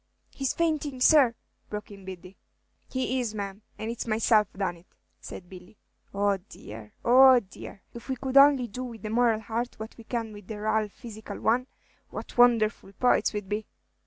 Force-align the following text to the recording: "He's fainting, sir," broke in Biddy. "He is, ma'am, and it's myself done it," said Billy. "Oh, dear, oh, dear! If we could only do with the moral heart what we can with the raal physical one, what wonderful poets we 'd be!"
"He's 0.31 0.55
fainting, 0.55 0.99
sir," 0.99 1.35
broke 1.69 1.91
in 1.91 2.05
Biddy. 2.05 2.35
"He 2.89 3.19
is, 3.19 3.35
ma'am, 3.35 3.61
and 3.77 3.91
it's 3.91 4.07
myself 4.07 4.47
done 4.51 4.77
it," 4.77 4.87
said 5.19 5.47
Billy. 5.47 5.77
"Oh, 6.11 6.37
dear, 6.37 6.91
oh, 7.05 7.39
dear! 7.39 7.83
If 7.93 8.09
we 8.09 8.15
could 8.15 8.35
only 8.35 8.65
do 8.67 8.83
with 8.83 9.03
the 9.03 9.11
moral 9.11 9.41
heart 9.41 9.77
what 9.79 9.95
we 9.99 10.03
can 10.03 10.33
with 10.33 10.47
the 10.47 10.59
raal 10.59 10.89
physical 10.89 11.39
one, 11.39 11.67
what 12.09 12.35
wonderful 12.35 12.93
poets 12.93 13.31
we 13.31 13.41
'd 13.41 13.49
be!" 13.49 13.67